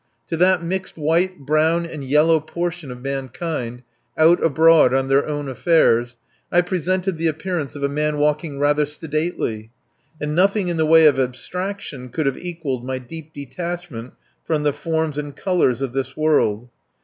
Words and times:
To 0.29 0.37
that 0.37 0.63
mixed 0.63 0.97
white, 0.97 1.37
brown, 1.41 1.85
and 1.85 2.03
yellow 2.03 2.39
portion 2.39 2.89
of 2.89 3.03
mankind, 3.03 3.83
out 4.17 4.43
abroad 4.43 4.95
on 4.95 5.09
their 5.09 5.27
own 5.27 5.47
affairs, 5.47 6.17
I 6.51 6.61
presented 6.61 7.19
the 7.19 7.27
appearance 7.27 7.75
of 7.75 7.83
a 7.83 7.87
man 7.87 8.17
walking 8.17 8.57
rather 8.57 8.87
sedately. 8.87 9.69
And 10.19 10.33
nothing 10.33 10.69
in 10.69 10.77
the 10.77 10.87
way 10.87 11.05
of 11.05 11.19
abstraction 11.19 12.09
could 12.09 12.25
have 12.25 12.35
equalled 12.39 12.83
my 12.83 12.97
deep 12.97 13.31
detachment 13.31 14.13
from 14.43 14.63
the 14.63 14.73
forms 14.73 15.19
and 15.19 15.35
colours 15.35 15.83
of 15.83 15.93
this 15.93 16.17
world. 16.17 16.69